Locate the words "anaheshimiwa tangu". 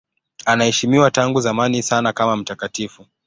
0.45-1.41